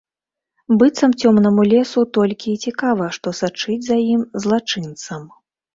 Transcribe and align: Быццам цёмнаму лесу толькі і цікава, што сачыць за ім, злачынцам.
Быццам 0.81 1.11
цёмнаму 1.25 1.67
лесу 1.73 2.05
толькі 2.19 2.47
і 2.55 2.61
цікава, 2.67 3.13
што 3.19 3.37
сачыць 3.43 3.81
за 3.91 3.97
ім, 4.13 4.29
злачынцам. 4.45 5.33